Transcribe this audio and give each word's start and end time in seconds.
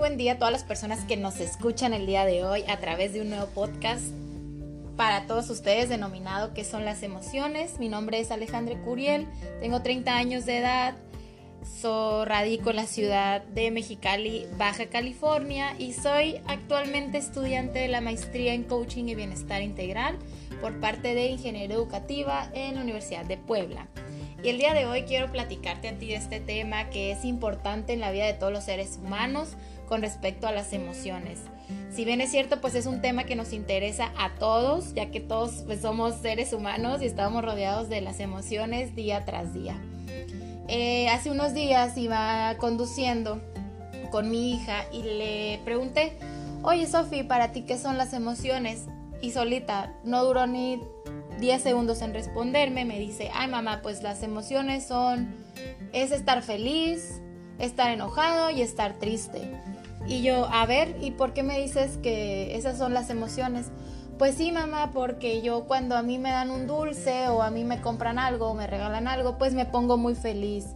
buen 0.00 0.16
día 0.16 0.32
a 0.32 0.38
todas 0.38 0.50
las 0.50 0.64
personas 0.64 1.04
que 1.04 1.18
nos 1.18 1.40
escuchan 1.40 1.92
el 1.92 2.06
día 2.06 2.24
de 2.24 2.42
hoy 2.42 2.64
a 2.68 2.78
través 2.78 3.12
de 3.12 3.20
un 3.20 3.28
nuevo 3.28 3.44
podcast 3.48 4.02
para 4.96 5.26
todos 5.26 5.50
ustedes 5.50 5.90
denominado 5.90 6.54
¿Qué 6.54 6.64
son 6.64 6.86
las 6.86 7.02
emociones? 7.02 7.78
Mi 7.78 7.90
nombre 7.90 8.18
es 8.18 8.30
Alejandra 8.30 8.80
Curiel, 8.80 9.28
tengo 9.60 9.82
30 9.82 10.16
años 10.16 10.46
de 10.46 10.56
edad, 10.56 10.94
soy 11.82 12.24
radico 12.24 12.70
en 12.70 12.76
la 12.76 12.86
ciudad 12.86 13.42
de 13.42 13.70
Mexicali, 13.70 14.46
Baja 14.56 14.86
California 14.86 15.74
y 15.78 15.92
soy 15.92 16.40
actualmente 16.46 17.18
estudiante 17.18 17.80
de 17.80 17.88
la 17.88 18.00
maestría 18.00 18.54
en 18.54 18.64
coaching 18.64 19.04
y 19.04 19.14
bienestar 19.14 19.60
integral 19.60 20.16
por 20.62 20.80
parte 20.80 21.14
de 21.14 21.26
Ingeniería 21.26 21.76
Educativa 21.76 22.50
en 22.54 22.76
la 22.76 22.80
Universidad 22.80 23.26
de 23.26 23.36
Puebla. 23.36 23.86
Y 24.42 24.48
el 24.48 24.56
día 24.56 24.72
de 24.72 24.86
hoy 24.86 25.02
quiero 25.02 25.30
platicarte 25.30 25.88
a 25.88 25.98
ti 25.98 26.08
de 26.08 26.14
este 26.14 26.40
tema 26.40 26.88
que 26.88 27.12
es 27.12 27.26
importante 27.26 27.92
en 27.92 28.00
la 28.00 28.10
vida 28.10 28.24
de 28.24 28.32
todos 28.32 28.50
los 28.50 28.64
seres 28.64 28.98
humanos 29.02 29.56
con 29.90 30.02
respecto 30.02 30.46
a 30.46 30.52
las 30.52 30.72
emociones. 30.72 31.40
Si 31.90 32.04
bien 32.04 32.20
es 32.20 32.30
cierto, 32.30 32.60
pues 32.60 32.76
es 32.76 32.86
un 32.86 33.02
tema 33.02 33.24
que 33.24 33.34
nos 33.34 33.52
interesa 33.52 34.12
a 34.16 34.30
todos, 34.38 34.94
ya 34.94 35.10
que 35.10 35.18
todos 35.18 35.64
pues, 35.66 35.80
somos 35.80 36.14
seres 36.14 36.52
humanos 36.52 37.02
y 37.02 37.06
estamos 37.06 37.44
rodeados 37.44 37.88
de 37.88 38.00
las 38.00 38.20
emociones 38.20 38.94
día 38.94 39.24
tras 39.24 39.52
día. 39.52 39.76
Eh, 40.68 41.08
hace 41.08 41.32
unos 41.32 41.54
días 41.54 41.98
iba 41.98 42.54
conduciendo 42.58 43.42
con 44.12 44.30
mi 44.30 44.54
hija 44.54 44.84
y 44.92 45.02
le 45.02 45.60
pregunté, 45.64 46.16
oye 46.62 46.86
Sofi, 46.86 47.24
¿para 47.24 47.50
ti 47.50 47.62
qué 47.62 47.76
son 47.76 47.98
las 47.98 48.12
emociones? 48.12 48.86
Y 49.20 49.32
solita, 49.32 49.92
no 50.04 50.24
duró 50.24 50.46
ni 50.46 50.80
10 51.40 51.60
segundos 51.60 52.00
en 52.02 52.14
responderme, 52.14 52.84
me 52.84 53.00
dice, 53.00 53.28
ay 53.34 53.48
mamá, 53.48 53.80
pues 53.82 54.04
las 54.04 54.22
emociones 54.22 54.86
son, 54.86 55.34
es 55.92 56.12
estar 56.12 56.42
feliz, 56.42 57.20
estar 57.58 57.90
enojado 57.90 58.50
y 58.50 58.62
estar 58.62 58.94
triste. 58.94 59.50
Y 60.10 60.22
yo, 60.22 60.46
a 60.52 60.66
ver, 60.66 60.96
¿y 61.00 61.12
por 61.12 61.32
qué 61.32 61.44
me 61.44 61.60
dices 61.60 61.96
que 61.98 62.56
esas 62.56 62.76
son 62.76 62.92
las 62.92 63.10
emociones? 63.10 63.70
Pues 64.18 64.34
sí, 64.34 64.50
mamá, 64.50 64.90
porque 64.92 65.40
yo 65.40 65.68
cuando 65.68 65.96
a 65.96 66.02
mí 66.02 66.18
me 66.18 66.32
dan 66.32 66.50
un 66.50 66.66
dulce 66.66 67.28
o 67.28 67.42
a 67.42 67.52
mí 67.52 67.62
me 67.62 67.80
compran 67.80 68.18
algo 68.18 68.48
o 68.48 68.54
me 68.54 68.66
regalan 68.66 69.06
algo, 69.06 69.38
pues 69.38 69.54
me 69.54 69.66
pongo 69.66 69.98
muy 69.98 70.16
feliz. 70.16 70.66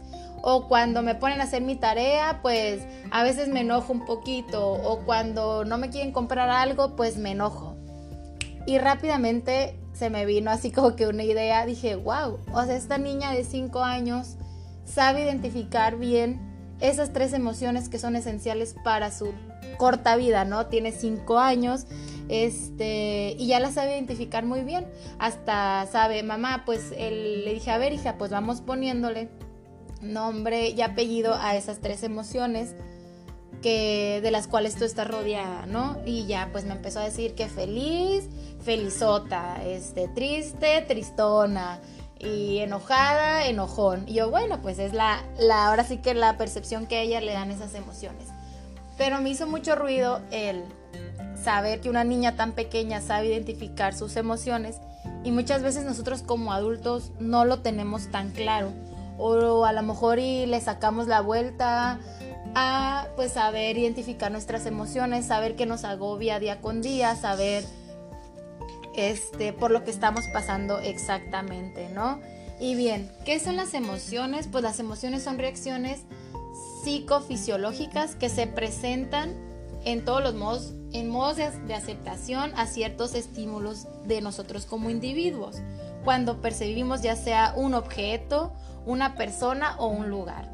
O 0.41 0.69
cuando 0.69 1.03
me 1.03 1.17
ponen 1.17 1.41
a 1.41 1.45
hacer 1.45 1.63
mi 1.63 1.75
tarea, 1.75 2.39
pues 2.43 2.87
a 3.11 3.25
veces 3.25 3.49
me 3.49 3.63
enojo 3.63 3.93
un 3.93 4.05
poquito. 4.05 4.71
O 4.71 5.01
cuando 5.05 5.65
no 5.65 5.79
me 5.79 5.91
quieren 5.91 6.13
comprar 6.13 6.49
algo, 6.49 6.95
pues 6.95 7.17
me 7.17 7.33
enojo. 7.33 7.75
Y 8.69 8.79
rápidamente 8.79 9.81
se 9.95 10.11
me 10.11 10.27
vino 10.27 10.53
así 10.53 10.71
como 10.71 10.95
que 10.95 11.09
una 11.09 11.25
idea, 11.25 11.67
dije, 11.67 11.97
wow, 11.97 12.39
o 12.53 12.65
sea, 12.65 12.77
esta 12.77 12.99
niña 12.99 13.33
de 13.33 13.43
5 13.43 13.83
años 13.83 14.37
sabe 14.85 15.25
identificar 15.25 15.97
bien 15.97 16.54
esas 16.81 17.13
tres 17.13 17.33
emociones 17.33 17.89
que 17.89 17.99
son 17.99 18.17
esenciales 18.17 18.75
para 18.85 19.11
su 19.11 19.33
corta 19.77 20.17
vida, 20.17 20.45
¿no? 20.45 20.67
Tiene 20.67 20.93
5 20.93 21.39
años, 21.39 21.87
este, 22.29 23.35
y 23.39 23.49
ya 23.49 23.61
la 23.61 23.71
sabe 23.71 23.95
identificar 23.95 24.45
muy 24.45 24.63
bien. 24.63 24.87
Hasta 25.19 25.87
sabe, 25.91 26.23
mamá, 26.23 26.63
pues 26.65 26.91
le 26.91 27.53
dije, 27.53 27.71
a 27.71 27.79
ver, 27.79 27.93
hija, 27.93 28.17
pues 28.19 28.31
vamos 28.31 28.61
poniéndole 28.61 29.29
nombre 30.01 30.71
y 30.71 30.83
apellido 30.83 31.35
a 31.35 31.57
esas 31.57 31.81
tres 31.81 32.03
emociones 32.03 32.75
que 33.63 34.21
de 34.23 34.31
las 34.31 34.47
cuales 34.47 34.77
tú 34.77 34.85
estás 34.85 35.09
rodeada, 35.09 35.65
¿no? 35.67 35.97
Y 36.05 36.27
ya 36.27 36.51
pues 36.53 36.67
me 36.67 36.73
empezó 36.73 37.01
a 37.01 37.05
decir 37.05 37.35
que 37.35 37.49
feliz, 37.49 38.29
felizota, 38.63 39.65
este, 39.65 40.09
triste, 40.09 40.85
tristona 40.87 41.81
y 42.25 42.59
enojada, 42.59 43.47
enojón. 43.47 44.05
Y 44.07 44.15
yo, 44.15 44.31
bueno, 44.31 44.61
pues 44.63 44.79
es 44.79 44.93
la, 44.93 45.23
la, 45.39 45.69
ahora 45.69 45.85
sí 45.85 45.99
que 45.99 46.15
la 46.15 46.37
percepción 46.37 46.87
que 46.87 46.97
a 46.97 47.01
ella 47.01 47.21
le 47.21 47.33
dan 47.33 47.51
esas 47.51 47.75
emociones. 47.75 48.29
Pero 48.97 49.21
me 49.21 49.31
hizo 49.31 49.47
mucho 49.47 49.75
ruido 49.75 50.21
el 50.31 50.65
saber 51.43 51.81
que 51.81 51.91
una 51.91 52.05
niña 52.05 52.37
tan 52.37 52.53
pequeña 52.53 53.01
sabe 53.01 53.27
identificar 53.27 53.95
sus 53.95 54.17
emociones 54.17 54.77
y 55.25 55.33
muchas 55.33 55.63
veces 55.63 55.85
nosotros 55.85 56.23
como 56.23 56.53
adultos 56.53 57.13
no 57.19 57.45
lo 57.45 57.61
tenemos 57.61 58.11
tan 58.11 58.31
claro 58.31 58.73
o 59.19 59.65
a 59.65 59.73
lo 59.73 59.83
mejor 59.83 60.19
y 60.19 60.47
le 60.47 60.61
sacamos 60.61 61.07
la 61.07 61.21
vuelta 61.21 61.99
a 62.55 63.07
pues 63.17 63.33
saber 63.33 63.77
identificar 63.79 64.31
nuestras 64.31 64.67
emociones, 64.67 65.27
saber 65.27 65.57
que 65.57 65.67
nos 65.67 65.85
agobia 65.85 66.39
día 66.39 66.61
con 66.61 66.83
día, 66.83 67.15
saber 67.17 67.65
este, 68.97 69.53
por 69.53 69.71
lo 69.71 69.85
que 69.85 69.91
estamos 69.91 70.25
pasando 70.33 70.79
exactamente, 70.81 71.89
¿no? 71.91 72.21
Y 72.61 72.77
bien, 72.77 73.11
¿qué 73.25 73.41
son 73.41 73.57
las 73.57 73.75
emociones? 73.75 74.49
Pues 74.51 74.63
las 74.63 74.79
emociones 74.79 75.23
son 75.23 75.39
reacciones 75.39 76.03
psicofisiológicas 76.85 78.15
que 78.15 78.29
se 78.29 78.47
presentan 78.47 79.35
en 79.85 80.05
todos 80.05 80.23
los 80.23 80.35
modos, 80.35 80.73
en 80.93 81.09
modos 81.09 81.37
de, 81.37 81.75
aceptación 81.75 82.53
a 82.57 82.67
ciertos 82.67 83.15
estímulos 83.15 83.87
de 84.07 84.21
nosotros 84.21 84.67
como 84.67 84.91
individuos, 84.91 85.57
cuando 86.05 86.41
percibimos 86.41 87.03
ya 87.03 87.17
sea 87.17 87.55
un 87.57 87.75
objeto, 87.75 88.53
una 88.87 89.15
persona 89.15 89.77
o 89.79 89.89
un 89.89 90.09
lugar, 90.09 90.51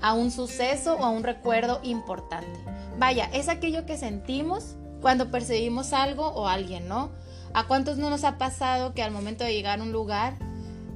a 0.00 0.14
un 0.14 0.30
suceso 0.30 0.94
o 0.94 1.04
a 1.04 1.10
un 1.10 1.22
recuerdo 1.22 1.80
importante. 1.82 2.58
Vaya, 2.98 3.28
es 3.32 3.48
aquello 3.48 3.86
que 3.86 3.96
sentimos 3.96 4.76
cuando 5.00 5.30
percibimos 5.30 5.92
algo 5.92 6.28
o 6.28 6.48
alguien, 6.48 6.88
¿no? 6.88 7.10
¿A 7.54 7.68
cuántos 7.68 7.98
no 7.98 8.10
nos 8.10 8.24
ha 8.24 8.36
pasado 8.36 8.94
que 8.94 9.02
al 9.02 9.12
momento 9.12 9.44
de 9.44 9.54
llegar 9.54 9.78
a 9.78 9.82
un 9.82 9.92
lugar 9.92 10.34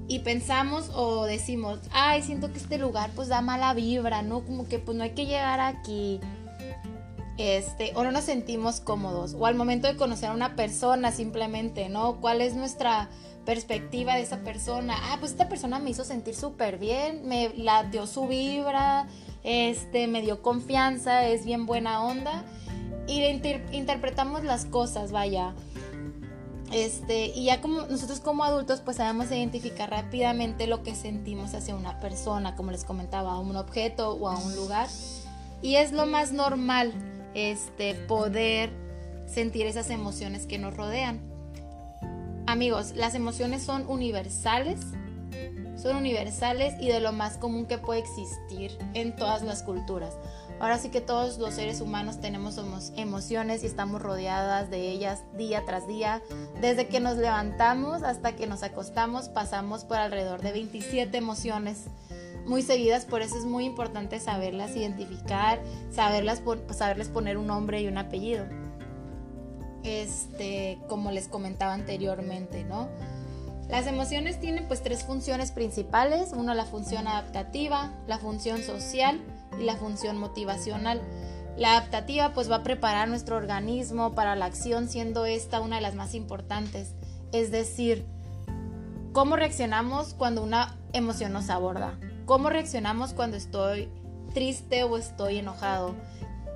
y 0.08 0.20
pensamos 0.20 0.91
o 0.92 1.24
decimos, 1.24 1.78
ay, 1.92 2.22
siento 2.22 2.50
que 2.50 2.58
este 2.58 2.78
lugar 2.78 3.10
pues 3.14 3.28
da 3.28 3.41
mala 3.42 3.72
vibra, 3.74 4.22
¿no? 4.22 4.44
Como 4.44 4.66
que 4.66 4.78
pues 4.78 4.96
no 4.96 5.04
hay 5.04 5.10
que 5.10 5.26
llegar 5.26 5.60
aquí. 5.60 6.19
Este, 7.36 7.92
o 7.94 8.02
no 8.02 8.10
nos 8.10 8.24
sentimos 8.24 8.80
cómodos, 8.80 9.36
o 9.38 9.46
al 9.46 9.54
momento 9.54 9.86
de 9.86 9.96
conocer 9.96 10.30
a 10.30 10.32
una 10.32 10.56
persona 10.56 11.12
simplemente, 11.12 11.88
¿no? 11.88 12.16
¿Cuál 12.20 12.41
es 12.41 12.54
nuestra 12.54 13.08
perspectiva 13.44 14.16
de 14.16 14.22
esa 14.22 14.38
persona? 14.38 14.96
Ah, 15.00 15.19
pues 15.20 15.30
esta 15.30 15.48
persona 15.48 15.78
me 15.78 15.90
hizo 15.90 16.02
sentir 16.02 16.34
súper 16.34 16.78
bien, 16.78 17.28
me 17.28 17.50
la 17.50 17.84
dio 17.84 18.08
su 18.08 18.26
vibra, 18.26 19.06
este, 19.44 20.08
me 20.08 20.20
dio 20.20 20.42
confianza, 20.42 21.28
es 21.28 21.44
bien 21.44 21.64
buena 21.64 22.02
onda, 22.02 22.44
y 23.06 23.22
interpretamos 23.70 24.42
las 24.42 24.64
cosas, 24.64 25.12
vaya. 25.12 25.54
Este, 26.73 27.27
y 27.27 27.45
ya 27.45 27.62
como 27.62 27.83
nosotros 27.83 28.21
como 28.21 28.45
adultos 28.45 28.83
pues 28.83 28.99
sabemos 28.99 29.31
identificar 29.31 29.89
rápidamente 29.91 30.67
lo 30.67 30.83
que 30.83 30.95
sentimos 30.95 31.55
hacia 31.55 31.75
una 31.75 31.99
persona, 31.99 32.56
como 32.56 32.73
les 32.73 32.84
comentaba, 32.84 33.33
a 33.33 33.39
un 33.39 33.56
objeto 33.56 34.12
o 34.12 34.29
a 34.29 34.39
un 34.39 34.55
lugar. 34.55 34.89
Y 35.62 35.77
es 35.77 35.93
lo 35.93 36.06
más 36.06 36.33
normal 36.33 36.93
este, 37.34 37.95
poder 37.95 38.71
sentir 39.27 39.67
esas 39.67 39.91
emociones 39.91 40.47
que 40.47 40.59
nos 40.59 40.77
rodean. 40.77 41.21
Amigos, 42.47 42.95
las 42.97 43.15
emociones 43.15 43.62
son 43.62 43.85
universales, 43.89 44.81
son 45.81 45.97
universales 45.97 46.75
y 46.81 46.89
de 46.89 47.00
lo 47.00 47.12
más 47.12 47.39
común 47.39 47.66
que 47.66 47.78
puede 47.78 48.00
existir 48.00 48.77
en 48.94 49.15
todas 49.15 49.43
las 49.43 49.62
culturas. 49.62 50.16
Ahora 50.61 50.78
sí 50.78 50.89
que 50.89 51.00
todos 51.00 51.39
los 51.39 51.55
seres 51.55 51.81
humanos 51.81 52.21
tenemos 52.21 52.61
emociones 52.97 53.62
y 53.62 53.66
estamos 53.66 54.03
rodeadas 54.03 54.71
de 54.71 54.91
ellas 54.91 55.22
día 55.37 55.65
tras 55.65 55.87
día. 55.87 56.21
Desde 56.61 56.88
que 56.88 56.99
nos 56.99 57.17
levantamos 57.17 58.03
hasta 58.03 58.34
que 58.34 58.49
nos 58.49 58.65
acostamos 58.65 59.28
pasamos 59.28 59.84
por 59.84 59.99
alrededor 59.99 60.43
de 60.43 60.53
27 60.53 61.17
emociones 61.17 61.84
muy 62.44 62.62
seguidas, 62.62 63.05
por 63.05 63.22
eso 63.22 63.37
es 63.37 63.44
muy 63.44 63.67
importante 63.67 64.19
saberlas 64.19 64.75
identificar, 64.75 65.61
saberlas 65.93 66.43
saberles 66.71 67.09
poner 67.09 67.37
un 67.37 67.47
nombre 67.47 67.81
y 67.83 67.87
un 67.87 67.99
apellido. 67.99 68.47
Este, 69.84 70.78
como 70.88 71.12
les 71.12 71.28
comentaba 71.28 71.75
anteriormente, 71.75 72.65
¿no? 72.65 72.88
Las 73.69 73.87
emociones 73.87 74.41
tienen 74.41 74.67
pues 74.67 74.83
tres 74.83 75.05
funciones 75.05 75.53
principales, 75.53 76.31
uno 76.34 76.55
la 76.55 76.65
función 76.65 77.06
adaptativa, 77.06 77.93
la 78.06 78.19
función 78.19 78.62
social 78.62 79.20
y 79.61 79.65
la 79.65 79.76
función 79.76 80.19
motivacional. 80.19 81.03
La 81.59 81.73
adaptativa 81.73 82.32
pues 82.32 82.50
va 82.50 82.56
a 82.56 82.62
preparar 82.62 83.09
nuestro 83.09 83.37
organismo 83.37 84.15
para 84.15 84.37
la 84.37 84.47
acción 84.47 84.88
siendo 84.88 85.26
esta 85.26 85.61
una 85.61 85.76
de 85.76 85.82
las 85.82 85.94
más 85.94 86.15
importantes. 86.15 86.94
Es 87.32 87.50
decir, 87.50 88.06
cómo 89.12 89.37
reaccionamos 89.37 90.14
cuando 90.14 90.43
una 90.43 90.79
emoción 90.94 91.35
nos 91.35 91.50
aborda. 91.50 91.99
Cómo 92.25 92.49
reaccionamos 92.49 93.12
cuando 93.12 93.37
estoy 93.37 93.91
triste 94.32 94.82
o 94.85 94.97
estoy 94.97 95.38
enojado. 95.38 95.94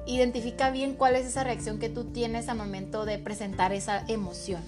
Identifica 0.06 0.70
bien 0.70 0.94
cuál 0.94 1.16
es 1.16 1.26
esa 1.26 1.44
reacción 1.44 1.78
que 1.78 1.90
tú 1.90 2.04
tienes 2.04 2.48
al 2.48 2.56
momento 2.56 3.04
de 3.04 3.18
presentar 3.18 3.72
esa 3.72 4.02
emoción. 4.08 4.62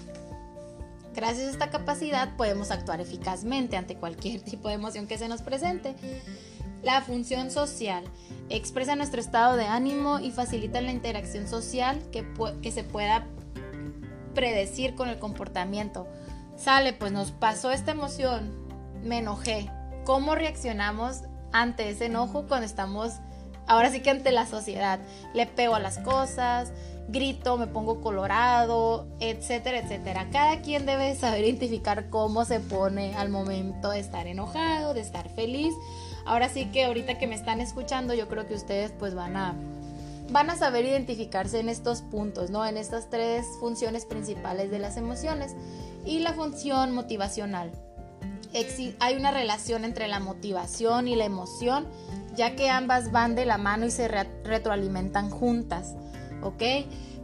Gracias 1.15 1.47
a 1.47 1.51
esta 1.51 1.69
capacidad 1.69 2.35
podemos 2.35 2.71
actuar 2.71 2.99
eficazmente 2.99 3.77
ante 3.77 3.95
cualquier 3.95 4.41
tipo 4.43 4.67
de 4.67 4.75
emoción 4.75 5.07
que 5.07 5.17
se 5.17 5.27
nos 5.27 5.41
presente. 5.41 5.95
La 6.83 7.01
función 7.01 7.49
social 7.49 8.03
expresa 8.49 8.95
nuestro 8.95 9.19
estado 9.19 9.55
de 9.55 9.65
ánimo 9.65 10.19
y 10.19 10.31
facilita 10.31 10.81
la 10.81 10.91
interacción 10.91 11.47
social 11.47 11.99
que, 12.11 12.71
se 12.71 12.83
pueda 12.83 13.25
predecir 14.35 14.93
con 14.93 15.09
el 15.09 15.17
comportamiento. 15.17 16.07
Sale, 16.57 16.93
pues 16.93 17.11
nos 17.11 17.31
pasó 17.31 17.71
esta 17.71 17.91
emoción, 17.91 18.53
me 19.03 19.19
enojé. 19.19 19.71
¿Cómo 20.03 20.35
reaccionamos 20.35 21.21
ante 21.51 21.89
ese 21.89 22.05
enojo 22.05 22.45
cuando 22.47 22.65
estamos 22.65 23.13
ahora 23.67 23.89
sí 23.89 24.01
que 24.01 24.09
ante 24.09 24.31
la 24.31 24.45
sociedad. 24.45 24.99
Le 25.33 25.45
pego 25.45 25.75
a 25.75 25.79
las 25.79 25.97
cosas, 25.99 26.71
grito, 27.07 27.57
me 27.57 27.67
pongo 27.67 28.01
colorado, 28.01 29.07
etcétera, 29.19 29.79
etcétera. 29.79 30.27
Cada 30.31 30.61
quien 30.61 30.85
debe 30.85 31.15
saber 31.15 31.43
identificar 31.43 32.09
cómo 32.09 32.45
se 32.45 32.59
pone 32.59 33.15
al 33.15 33.29
momento 33.29 33.89
de 33.89 33.99
estar 33.99 34.27
enojado, 34.27 34.93
de 34.93 35.01
estar 35.01 35.29
feliz. 35.29 35.73
Ahora 36.25 36.49
sí 36.49 36.65
que 36.71 36.85
ahorita 36.85 37.17
que 37.17 37.27
me 37.27 37.35
están 37.35 37.61
escuchando, 37.61 38.13
yo 38.13 38.27
creo 38.27 38.47
que 38.47 38.55
ustedes 38.55 38.91
pues 38.91 39.13
van 39.13 39.37
a 39.37 39.55
van 40.31 40.49
a 40.49 40.55
saber 40.55 40.85
identificarse 40.85 41.59
en 41.59 41.69
estos 41.69 42.01
puntos, 42.01 42.49
¿no? 42.49 42.65
En 42.65 42.77
estas 42.77 43.09
tres 43.09 43.45
funciones 43.59 44.05
principales 44.05 44.71
de 44.71 44.79
las 44.79 44.97
emociones 44.97 45.55
y 46.05 46.19
la 46.19 46.33
función 46.33 46.91
motivacional. 46.91 47.71
hay 48.99 49.15
una 49.15 49.31
relación 49.31 49.85
entre 49.85 50.07
la 50.07 50.19
motivación 50.19 51.07
y 51.07 51.15
la 51.15 51.25
emoción, 51.25 51.85
ya 52.35 52.55
que 52.55 52.69
ambas 52.69 53.11
van 53.11 53.35
de 53.35 53.45
la 53.45 53.57
mano 53.57 53.85
y 53.85 53.91
se 53.91 54.07
retroalimentan 54.07 55.29
juntas. 55.29 55.93
¿Ok? 56.45 56.63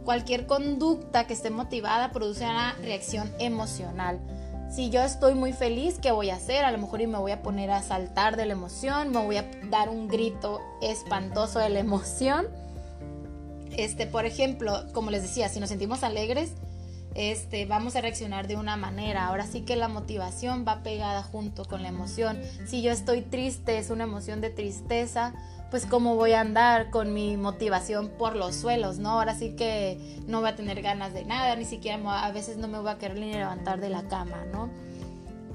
Cualquier 0.04 0.46
conducta 0.46 1.26
que 1.26 1.32
esté 1.32 1.50
motivada 1.50 2.10
produce 2.12 2.44
una 2.44 2.74
reacción 2.82 3.32
emocional. 3.38 4.20
Si 4.70 4.88
yo 4.90 5.02
estoy 5.02 5.34
muy 5.34 5.52
feliz, 5.52 5.98
¿qué 6.00 6.12
voy 6.12 6.30
a 6.30 6.36
hacer? 6.36 6.64
A 6.64 6.72
lo 6.72 6.78
mejor 6.78 7.02
y 7.02 7.06
me 7.06 7.18
voy 7.18 7.32
a 7.32 7.42
poner 7.42 7.70
a 7.70 7.82
saltar 7.82 8.36
de 8.36 8.46
la 8.46 8.54
emoción, 8.54 9.10
me 9.10 9.22
voy 9.22 9.36
a 9.36 9.50
dar 9.70 9.88
un 9.90 10.08
grito 10.08 10.60
espantoso 10.80 11.58
de 11.58 11.68
la 11.68 11.78
emoción. 11.80 12.46
Este, 13.76 14.06
por 14.06 14.26
ejemplo, 14.26 14.84
como 14.92 15.10
les 15.10 15.22
decía, 15.22 15.48
si 15.48 15.60
nos 15.60 15.68
sentimos 15.68 16.02
alegres, 16.02 16.52
este, 17.14 17.66
vamos 17.66 17.96
a 17.96 18.00
reaccionar 18.00 18.48
de 18.48 18.56
una 18.56 18.76
manera. 18.76 19.26
Ahora 19.26 19.46
sí 19.46 19.62
que 19.62 19.76
la 19.76 19.88
motivación 19.88 20.64
va 20.66 20.82
pegada 20.82 21.22
junto 21.22 21.64
con 21.64 21.82
la 21.82 21.88
emoción. 21.88 22.38
Si 22.66 22.82
yo 22.82 22.90
estoy 22.90 23.22
triste, 23.22 23.78
es 23.78 23.90
una 23.90 24.04
emoción 24.04 24.40
de 24.40 24.50
tristeza, 24.50 25.34
pues 25.70 25.86
cómo 25.86 26.16
voy 26.16 26.32
a 26.32 26.40
andar 26.40 26.90
con 26.90 27.14
mi 27.14 27.36
motivación 27.36 28.10
por 28.10 28.36
los 28.36 28.54
suelos, 28.54 28.98
¿no? 28.98 29.12
Ahora 29.12 29.34
sí 29.34 29.54
que 29.56 30.20
no 30.26 30.40
voy 30.40 30.50
a 30.50 30.56
tener 30.56 30.82
ganas 30.82 31.14
de 31.14 31.24
nada, 31.24 31.56
ni 31.56 31.64
siquiera 31.64 31.98
a 32.24 32.30
veces 32.30 32.58
no 32.58 32.68
me 32.68 32.78
voy 32.78 32.90
a 32.90 32.98
querer 32.98 33.18
levantar 33.18 33.80
de 33.80 33.88
la 33.88 34.02
cama, 34.06 34.44
¿no? 34.52 34.68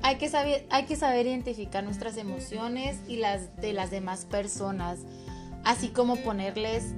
Hay 0.04 0.16
que, 0.16 0.30
saber, 0.30 0.66
hay 0.70 0.86
que 0.86 0.96
saber 0.96 1.28
identificar 1.28 1.84
nuestras 1.84 2.18
emociones 2.18 2.98
y 3.08 3.18
las 3.18 3.56
de 3.58 3.74
las 3.74 3.92
demás 3.92 4.26
personas, 4.26 5.00
así 5.64 5.90
como 5.90 6.16
ponerles 6.18 6.94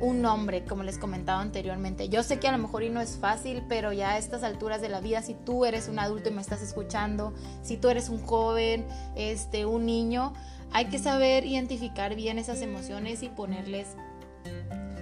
un 0.00 0.20
nombre, 0.20 0.64
como 0.64 0.82
les 0.82 0.98
comentaba 0.98 1.40
anteriormente. 1.40 2.08
Yo 2.08 2.22
sé 2.22 2.38
que 2.38 2.48
a 2.48 2.52
lo 2.52 2.58
mejor 2.58 2.82
y 2.82 2.90
no 2.90 3.00
es 3.00 3.16
fácil, 3.16 3.62
pero 3.68 3.92
ya 3.92 4.12
a 4.12 4.18
estas 4.18 4.42
alturas 4.42 4.80
de 4.80 4.88
la 4.88 5.00
vida, 5.00 5.22
si 5.22 5.34
tú 5.34 5.64
eres 5.64 5.88
un 5.88 5.98
adulto 5.98 6.28
y 6.28 6.32
me 6.32 6.42
estás 6.42 6.62
escuchando, 6.62 7.32
si 7.62 7.76
tú 7.76 7.88
eres 7.88 8.08
un 8.08 8.24
joven, 8.24 8.86
este, 9.14 9.66
un 9.66 9.86
niño, 9.86 10.34
hay 10.72 10.86
que 10.86 10.98
saber 10.98 11.46
identificar 11.46 12.14
bien 12.14 12.38
esas 12.38 12.60
emociones 12.60 13.22
y 13.22 13.28
ponerles 13.28 13.88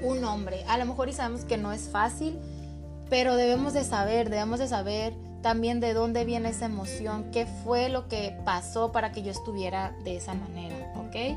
un 0.03 0.21
nombre. 0.21 0.65
A 0.69 0.79
lo 0.79 0.85
mejor 0.87 1.09
y 1.09 1.13
sabemos 1.13 1.45
que 1.45 1.57
no 1.57 1.73
es 1.73 1.89
fácil, 1.89 2.39
pero 3.11 3.37
debemos 3.37 3.73
de 3.73 3.85
saber, 3.85 4.31
debemos 4.31 4.59
de 4.59 4.69
saber 4.69 5.15
también 5.43 5.81
de 5.81 5.93
dónde 5.93 6.25
viene 6.25 6.51
esa 6.51 6.67
emoción, 6.67 7.31
qué 7.31 7.47
fue 7.47 7.89
lo 7.89 8.09
que 8.09 8.37
pasó 8.45 8.93
para 8.93 9.13
que 9.13 9.23
yo 9.23 9.31
estuviera 9.31 9.95
de 10.05 10.17
esa 10.17 10.35
manera, 10.35 10.93
¿ok? 10.97 11.37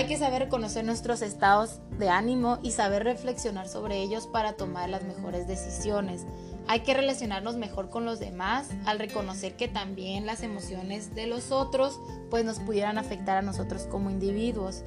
Hay 0.00 0.06
que 0.06 0.16
saber 0.16 0.40
reconocer 0.40 0.82
nuestros 0.82 1.20
estados 1.20 1.78
de 1.98 2.08
ánimo 2.08 2.58
y 2.62 2.70
saber 2.70 3.04
reflexionar 3.04 3.68
sobre 3.68 4.00
ellos 4.00 4.26
para 4.26 4.54
tomar 4.54 4.88
las 4.88 5.02
mejores 5.02 5.46
decisiones. 5.46 6.24
Hay 6.68 6.80
que 6.80 6.94
relacionarnos 6.94 7.58
mejor 7.58 7.90
con 7.90 8.06
los 8.06 8.18
demás 8.18 8.70
al 8.86 8.98
reconocer 8.98 9.56
que 9.56 9.68
también 9.68 10.24
las 10.24 10.42
emociones 10.42 11.14
de 11.14 11.26
los 11.26 11.52
otros 11.52 12.00
pues 12.30 12.46
nos 12.46 12.60
pudieran 12.60 12.96
afectar 12.96 13.36
a 13.36 13.42
nosotros 13.42 13.82
como 13.90 14.08
individuos. 14.08 14.84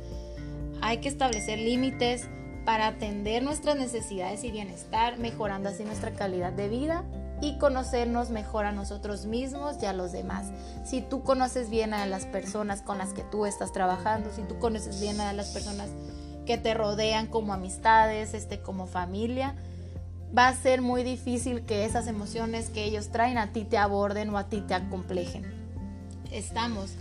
Hay 0.82 0.98
que 0.98 1.10
establecer 1.10 1.60
límites 1.60 2.28
para 2.66 2.88
atender 2.88 3.44
nuestras 3.44 3.76
necesidades 3.76 4.44
y 4.44 4.50
bienestar, 4.50 5.20
mejorando 5.20 5.70
así 5.70 5.84
nuestra 5.84 6.16
calidad 6.16 6.54
de 6.54 6.70
vida 6.70 7.06
y 7.44 7.58
conocernos 7.58 8.30
mejor 8.30 8.64
a 8.64 8.72
nosotros 8.72 9.26
mismos 9.26 9.76
y 9.82 9.86
a 9.86 9.92
los 9.92 10.14
demás. 10.14 10.46
Si 10.86 11.02
tú 11.02 11.24
conoces 11.24 11.70
bien 11.70 11.94
a 11.94 12.06
las 12.06 12.26
personas 12.26 12.82
con 12.82 12.98
las 12.98 13.14
que 13.14 13.24
tú 13.24 13.46
estás 13.46 13.74
trabajando, 13.74 14.32
si 14.34 14.44
tú 14.44 14.60
conoces 14.60 15.02
bien 15.02 15.20
a 15.20 15.34
las 15.34 15.50
personas 15.50 15.90
que 16.46 16.58
te 16.58 16.74
rodean 16.74 17.28
como 17.28 17.54
amistades, 17.54 18.34
este 18.34 18.62
como 18.62 18.88
familia, 18.88 19.56
va 20.36 20.48
a 20.48 20.56
ser 20.56 20.82
muy 20.82 21.04
difícil 21.04 21.66
que 21.66 21.84
esas 21.84 22.08
emociones 22.08 22.70
que 22.70 22.86
ellos 22.86 23.10
traen 23.10 23.38
a 23.38 23.52
ti 23.52 23.66
te 23.66 23.78
aborden 23.78 24.30
o 24.30 24.38
a 24.38 24.48
ti 24.48 24.62
te 24.62 24.74
acomplejen. 24.74 25.44
Estamos. 26.32 26.92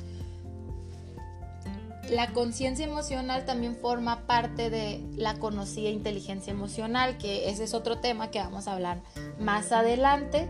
La 2.12 2.30
conciencia 2.34 2.84
emocional 2.84 3.46
también 3.46 3.74
forma 3.74 4.26
parte 4.26 4.68
de 4.68 5.02
la 5.16 5.38
conocida 5.38 5.88
inteligencia 5.88 6.50
emocional, 6.50 7.16
que 7.16 7.48
ese 7.48 7.64
es 7.64 7.72
otro 7.72 8.00
tema 8.00 8.30
que 8.30 8.38
vamos 8.38 8.68
a 8.68 8.74
hablar 8.74 9.00
más 9.38 9.72
adelante. 9.72 10.46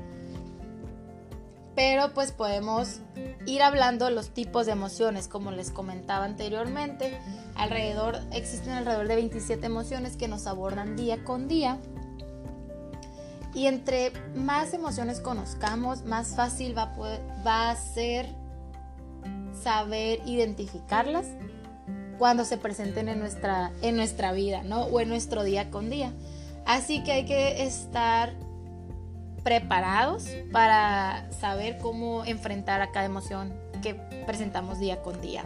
Pero 1.76 2.14
pues 2.14 2.32
podemos 2.32 2.98
ir 3.46 3.62
hablando 3.62 4.10
los 4.10 4.30
tipos 4.30 4.66
de 4.66 4.72
emociones, 4.72 5.28
como 5.28 5.52
les 5.52 5.70
comentaba 5.70 6.24
anteriormente. 6.24 7.16
Alrededor, 7.54 8.18
existen 8.32 8.72
alrededor 8.72 9.06
de 9.06 9.14
27 9.14 9.64
emociones 9.64 10.16
que 10.16 10.26
nos 10.26 10.48
abordan 10.48 10.96
día 10.96 11.22
con 11.22 11.46
día 11.46 11.78
y 13.54 13.68
entre 13.68 14.12
más 14.34 14.74
emociones 14.74 15.20
conozcamos, 15.20 16.02
más 16.02 16.34
fácil 16.34 16.76
va 16.76 16.92
va 17.46 17.70
a 17.70 17.76
ser 17.76 18.26
saber 19.62 20.20
identificarlas 20.26 21.26
cuando 22.18 22.44
se 22.44 22.56
presenten 22.58 23.08
en 23.08 23.18
nuestra, 23.18 23.72
en 23.82 23.96
nuestra 23.96 24.32
vida, 24.32 24.62
¿no? 24.62 24.84
O 24.84 25.00
en 25.00 25.08
nuestro 25.08 25.42
día 25.42 25.70
con 25.70 25.90
día. 25.90 26.12
Así 26.64 27.02
que 27.02 27.12
hay 27.12 27.24
que 27.24 27.64
estar 27.64 28.34
preparados 29.42 30.28
para 30.52 31.28
saber 31.40 31.78
cómo 31.78 32.24
enfrentar 32.24 32.80
a 32.80 32.92
cada 32.92 33.06
emoción 33.06 33.52
que 33.82 33.94
presentamos 34.26 34.78
día 34.78 35.02
con 35.02 35.20
día. 35.20 35.44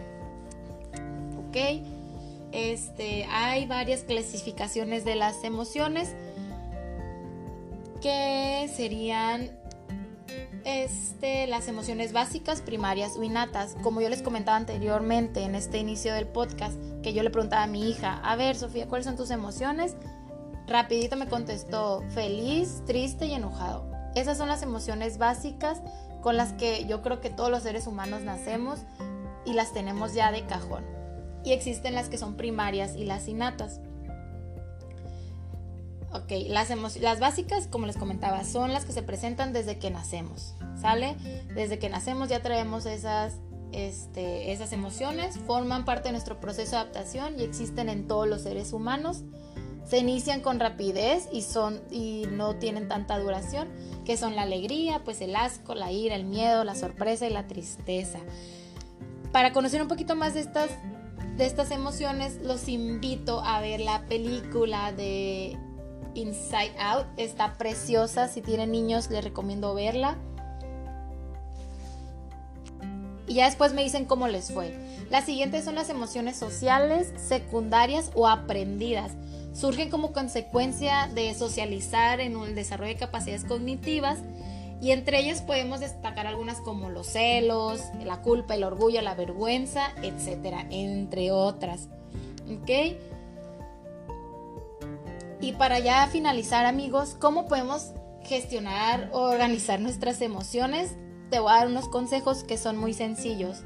¿Ok? 1.49 1.83
Este, 2.53 3.25
hay 3.31 3.67
varias 3.67 4.03
clasificaciones 4.03 5.05
de 5.05 5.15
las 5.15 5.43
emociones 5.45 6.15
que 8.01 8.71
serían 8.75 9.51
este, 10.67 11.47
las 11.47 11.69
emociones 11.69 12.13
básicas, 12.13 12.61
primarias 12.61 13.17
o 13.17 13.23
innatas. 13.23 13.77
Como 13.83 14.01
yo 14.01 14.09
les 14.09 14.21
comentaba 14.21 14.57
anteriormente 14.57 15.45
en 15.45 15.55
este 15.55 15.79
inicio 15.79 16.13
del 16.13 16.27
podcast, 16.27 16.75
que 17.05 17.13
yo 17.13 17.23
le 17.23 17.31
preguntaba 17.31 17.63
a 17.63 17.69
mi 17.69 17.89
hija, 17.89 18.21
a 18.25 18.35
ver 18.35 18.57
Sofía, 18.57 18.89
¿cuáles 18.89 19.07
son 19.07 19.17
tus 19.17 19.31
emociones? 19.31 19.95
Rapidito 20.67 21.17
me 21.17 21.29
contestó 21.29 22.03
feliz, 22.11 22.83
triste 22.85 23.27
y 23.27 23.35
enojado. 23.35 23.89
Esas 24.17 24.39
son 24.39 24.49
las 24.49 24.63
emociones 24.63 25.19
básicas 25.19 25.81
con 26.21 26.37
las 26.37 26.53
que 26.55 26.85
yo 26.87 27.01
creo 27.01 27.21
que 27.21 27.31
todos 27.31 27.51
los 27.51 27.63
seres 27.63 27.87
humanos 27.87 28.23
nacemos 28.23 28.81
y 29.45 29.53
las 29.53 29.73
tenemos 29.73 30.15
ya 30.15 30.33
de 30.33 30.47
cajón. 30.47 30.85
Y 31.45 31.53
existen 31.53 31.95
las 31.95 32.09
que 32.09 32.19
son 32.19 32.37
primarias 32.37 32.97
y 32.97 33.05
las 33.05 33.29
innatas. 33.29 33.81
Ok, 36.13 36.33
las, 36.49 36.71
las 36.97 37.21
básicas, 37.21 37.69
como 37.69 37.87
les 37.87 37.97
comentaba, 37.97 38.43
son 38.43 38.73
las 38.73 38.85
que 38.85 38.93
se 38.93 39.03
presentan 39.03 39.53
desde 39.53 39.79
que 39.79 39.91
nacemos, 39.91 40.56
¿sale? 40.81 41.17
Desde 41.55 41.79
que 41.79 41.89
nacemos 41.89 42.29
ya 42.29 42.43
traemos 42.43 42.87
esas, 42.87 43.41
este, 43.73 44.53
esas 44.53 44.73
emociones, 44.73 45.39
forman 45.39 45.85
parte 45.85 46.09
de 46.09 46.13
nuestro 46.13 46.41
proceso 46.41 46.73
de 46.73 46.77
adaptación 46.79 47.39
y 47.39 47.45
existen 47.45 47.89
en 47.89 48.07
todos 48.07 48.29
los 48.29 48.43
seres 48.43 48.73
humanos. 48.73 49.23
Se 49.85 49.99
inician 49.99 50.41
con 50.41 50.59
rapidez 50.59 51.29
y, 51.33 51.43
son, 51.43 51.81
y 51.91 52.25
no 52.33 52.57
tienen 52.57 52.89
tanta 52.89 53.19
duración, 53.19 53.69
que 54.05 54.17
son 54.17 54.35
la 54.35 54.43
alegría, 54.43 55.05
pues 55.05 55.21
el 55.21 55.37
asco, 55.37 55.77
la 55.77 55.93
ira, 55.93 56.17
el 56.17 56.25
miedo, 56.25 56.65
la 56.65 56.75
sorpresa 56.75 57.27
y 57.27 57.31
la 57.31 57.47
tristeza. 57.47 58.19
Para 59.31 59.53
conocer 59.53 59.81
un 59.83 59.89
poquito 59.89 60.17
más 60.17 60.35
de 60.35 60.41
estas, 60.41 60.71
de 61.37 61.47
estas 61.47 61.71
emociones, 61.71 62.41
los 62.43 62.69
invito 62.69 63.41
a 63.41 63.61
ver 63.61 63.81
la 63.81 64.07
película 64.07 64.91
de 64.91 65.57
Inside 66.15 66.75
Out. 66.81 67.07
Está 67.17 67.57
preciosa. 67.59 68.27
Si 68.27 68.41
tienen 68.41 68.73
niños, 68.73 69.11
les 69.11 69.23
recomiendo 69.23 69.75
verla. 69.75 70.17
Ya 73.37 73.47
después 73.47 73.73
me 73.73 73.83
dicen 73.83 74.05
cómo 74.05 74.29
les 74.29 74.53
fue. 74.53 74.75
Las 75.11 75.25
siguientes 75.25 75.65
son 75.65 75.75
las 75.75 75.89
emociones 75.91 76.37
sociales, 76.37 77.13
secundarias 77.17 78.11
o 78.15 78.29
aprendidas. 78.29 79.13
Surgen 79.55 79.91
como 79.91 80.13
consecuencia 80.13 81.09
de 81.15 81.33
socializar 81.35 82.21
en 82.21 82.37
el 82.37 82.55
desarrollo 82.55 82.93
de 82.93 82.99
capacidades 82.99 83.45
cognitivas 83.45 84.19
y 84.81 84.91
entre 84.91 85.21
ellas 85.21 85.41
podemos 85.41 85.81
destacar 85.81 86.27
algunas 86.27 86.61
como 86.61 86.91
los 86.91 87.07
celos, 87.07 87.81
la 88.05 88.21
culpa, 88.21 88.55
el 88.55 88.65
orgullo, 88.65 89.01
la 89.01 89.15
vergüenza, 89.15 89.93
etcétera, 90.03 90.67
entre 90.71 91.31
otras. 91.31 91.89
¿Ok? 92.51 92.99
Y 95.41 95.53
para 95.53 95.79
ya 95.79 96.07
finalizar 96.09 96.67
amigos, 96.67 97.17
¿cómo 97.19 97.47
podemos 97.47 97.93
gestionar 98.25 99.09
o 99.13 99.21
organizar 99.21 99.81
nuestras 99.81 100.21
emociones? 100.21 100.97
Te 101.31 101.41
voy 101.41 101.51
a 101.51 101.57
dar 101.57 101.67
unos 101.67 101.89
consejos 101.89 102.45
que 102.45 102.57
son 102.57 102.77
muy 102.77 102.95
sencillos. 102.95 103.63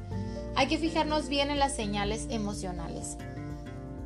Hay 0.55 0.67
que 0.67 0.77
fijarnos 0.77 1.29
bien 1.29 1.51
en 1.51 1.59
las 1.59 1.75
señales 1.75 2.27
emocionales. 2.29 3.17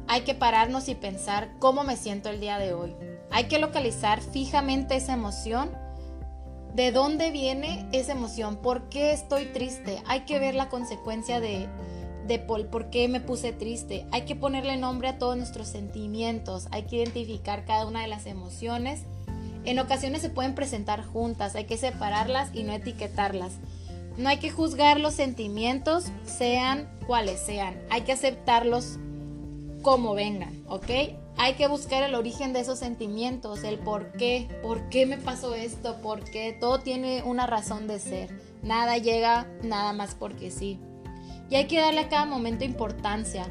hay 0.07 0.21
que 0.21 0.35
pararnos 0.35 0.88
y 0.88 0.93
pensar 0.93 1.50
cómo 1.57 1.83
me 1.83 1.97
siento 1.97 2.29
el 2.29 2.39
día 2.39 2.59
de 2.59 2.74
hoy. 2.74 2.95
Hay 3.31 3.45
que 3.45 3.57
localizar 3.57 4.21
fijamente 4.21 4.95
esa 4.95 5.13
emoción. 5.13 5.71
¿De 6.75 6.91
dónde 6.91 7.31
viene 7.31 7.88
esa 7.91 8.12
emoción? 8.12 8.57
¿Por 8.57 8.88
qué 8.89 9.13
estoy 9.13 9.45
triste? 9.47 10.03
Hay 10.05 10.21
que 10.21 10.38
ver 10.38 10.53
la 10.53 10.69
consecuencia 10.69 11.39
de, 11.39 11.67
de 12.27 12.38
por 12.38 12.89
qué 12.91 13.07
me 13.07 13.19
puse 13.19 13.51
triste. 13.51 14.05
Hay 14.12 14.25
que 14.25 14.35
ponerle 14.35 14.77
nombre 14.77 15.07
a 15.07 15.17
todos 15.17 15.38
nuestros 15.38 15.67
sentimientos. 15.67 16.67
Hay 16.71 16.83
que 16.83 16.97
identificar 16.97 17.65
cada 17.65 17.88
una 17.88 18.01
de 18.01 18.07
las 18.07 18.27
emociones. 18.27 19.05
En 19.65 19.79
ocasiones 19.79 20.22
se 20.22 20.29
pueden 20.29 20.55
presentar 20.55 21.03
juntas. 21.03 21.55
Hay 21.55 21.65
que 21.65 21.77
separarlas 21.77 22.50
y 22.53 22.63
no 22.63 22.74
etiquetarlas. 22.74 23.53
No 24.17 24.29
hay 24.29 24.38
que 24.38 24.50
juzgar 24.50 25.00
los 25.00 25.13
sentimientos, 25.13 26.05
sean 26.24 26.88
cuales 27.05 27.39
sean. 27.39 27.77
Hay 27.89 28.01
que 28.01 28.13
aceptarlos 28.13 28.98
como 29.81 30.13
vengan, 30.13 30.63
¿ok? 30.67 30.89
Hay 31.38 31.53
que 31.55 31.67
buscar 31.67 32.01
el 32.03 32.15
origen 32.15 32.53
de 32.53 32.62
esos 32.62 32.79
sentimientos, 32.79 33.63
el 33.63 33.77
por 33.77 34.13
qué, 34.13 34.48
por 34.63 34.88
qué 34.89 35.05
me 35.05 35.17
pasó 35.17 35.53
esto, 35.53 35.98
por 36.01 36.24
qué 36.24 36.55
todo 36.57 36.79
tiene 36.79 37.24
una 37.24 37.45
razón 37.45 37.88
de 37.88 38.00
ser. 38.00 38.29
Nada 38.63 38.98
llega 38.98 39.48
nada 39.62 39.91
más 39.91 40.15
porque 40.15 40.50
sí. 40.50 40.79
Y 41.50 41.55
hay 41.55 41.67
que 41.67 41.79
darle 41.79 42.01
a 42.01 42.10
cada 42.10 42.25
momento 42.25 42.63
importancia. 42.63 43.45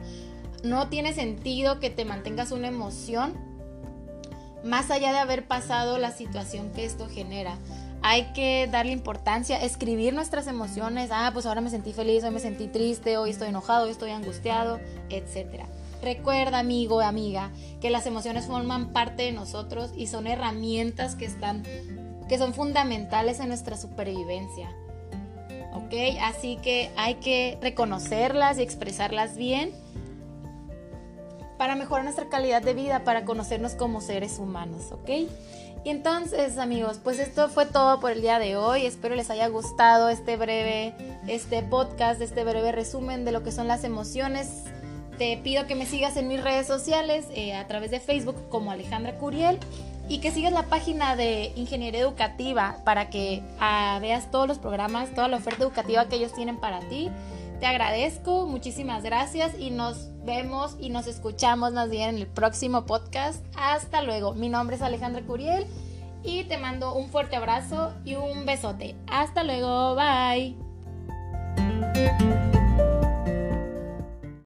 No 0.65 0.89
tiene 0.89 1.13
sentido 1.13 1.79
que 1.79 1.91
te 1.91 2.07
mantengas 2.07 2.53
una 2.53 2.69
emoción 2.69 3.35
más 4.65 4.91
allá 4.91 5.13
de 5.13 5.19
haber 5.19 5.47
pasado 5.47 5.99
la 5.99 6.11
situación 6.11 6.73
que 6.73 6.85
esto 6.85 7.09
genera 7.09 7.59
hay 8.07 8.25
que 8.35 8.69
darle 8.71 8.93
importancia, 8.93 9.65
escribir 9.65 10.13
nuestras 10.13 10.47
emociones. 10.47 11.09
Ah, 11.11 11.31
pues 11.33 11.47
ahora 11.47 11.63
me 11.63 11.71
sentí 11.71 11.95
feliz, 11.95 12.23
hoy 12.23 12.33
me 12.33 12.39
sentí 12.39 12.67
triste, 12.67 13.17
hoy 13.17 13.31
estoy 13.31 13.49
enojado, 13.49 13.87
hoy 13.87 13.93
estoy 13.93 14.11
angustiado, 14.11 14.79
etc. 15.09 15.65
Recuerda, 16.03 16.59
amigo, 16.59 17.01
amiga, 17.01 17.51
que 17.81 17.89
las 17.89 18.05
emociones 18.05 18.45
forman 18.45 18.93
parte 18.93 19.23
de 19.23 19.33
nosotros 19.33 19.91
y 19.97 20.09
son 20.09 20.27
herramientas 20.27 21.15
que 21.15 21.25
están 21.25 21.63
que 22.29 22.37
son 22.37 22.53
fundamentales 22.53 23.41
en 23.41 23.49
nuestra 23.49 23.79
supervivencia. 23.79 24.69
¿Ok? 25.73 25.95
Así 26.21 26.59
que 26.63 26.91
hay 26.99 27.15
que 27.15 27.57
reconocerlas 27.63 28.59
y 28.59 28.63
expresarlas 28.63 29.39
bien 29.39 29.73
para 31.57 31.75
mejorar 31.75 32.05
nuestra 32.05 32.29
calidad 32.29 32.63
de 32.63 32.75
vida, 32.75 33.05
para 33.05 33.25
conocernos 33.25 33.75
como 33.75 34.01
seres 34.01 34.39
humanos, 34.39 34.93
¿ok? 34.93 35.11
Y 35.85 35.91
entonces, 35.91 36.57
amigos, 36.57 36.99
pues 37.05 37.19
esto 37.19 37.49
fue 37.51 37.67
todo 37.67 38.01
por 38.01 38.11
el 38.11 38.23
día 38.23 38.39
de 38.39 38.57
hoy. 38.57 38.87
Espero 38.87 39.15
les 39.15 39.29
haya 39.29 39.49
gustado 39.49 40.09
este 40.09 40.39
breve 40.39 40.95
este 41.27 41.63
podcast, 41.63 42.23
este 42.23 42.43
breve 42.43 42.73
resumen 42.73 43.27
de 43.27 43.33
lo 43.33 43.43
que 43.43 43.53
son 43.53 43.69
las 43.69 43.85
emociones. 43.85 44.65
Te 45.19 45.37
pido 45.37 45.67
que 45.67 45.75
me 45.75 45.85
sigas 45.85 46.17
en 46.17 46.27
mis 46.27 46.43
redes 46.43 46.67
sociales 46.67 47.27
eh, 47.35 47.55
a 47.55 47.67
través 47.67 47.91
de 47.91 48.01
Facebook 48.01 48.37
como 48.49 48.71
Alejandra 48.71 49.15
Curiel 49.19 49.59
y 50.09 50.19
que 50.19 50.31
sigas 50.31 50.53
la 50.53 50.65
página 50.65 51.17
de 51.17 51.53
Ingeniería 51.55 52.01
Educativa 52.01 52.79
para 52.85 53.11
que 53.11 53.43
ah, 53.61 53.99
veas 54.01 54.31
todos 54.31 54.49
los 54.49 54.59
programas, 54.59 55.15
toda 55.15 55.29
la 55.29 55.37
oferta 55.37 55.65
educativa 55.65 56.09
que 56.09 56.17
ellos 56.17 56.33
tienen 56.33 56.57
para 56.57 56.81
ti. 56.81 57.11
Te 57.61 57.67
agradezco, 57.67 58.47
muchísimas 58.47 59.03
gracias 59.03 59.53
y 59.59 59.71
nos 59.71 60.09
vemos 60.25 60.77
y 60.81 60.91
nos 60.91 61.07
escuchamos 61.07 61.73
más 61.73 61.91
bien 61.91 62.11
en 62.11 62.17
el 62.19 62.27
próximo 62.27 62.87
podcast. 62.87 63.45
Hasta 63.57 64.03
luego. 64.03 64.35
Mi 64.35 64.49
nombre 64.49 64.77
es 64.77 64.83
Alejandra 64.83 65.23
Curiel 65.23 65.67
y 66.23 66.45
te 66.45 66.59
mando 66.59 66.95
un 66.95 67.09
fuerte 67.09 67.37
abrazo 67.37 67.93
y 68.05 68.15
un 68.15 68.47
besote. 68.47 68.97
Hasta 69.07 69.45
luego. 69.45 69.95
Bye. 69.95 70.57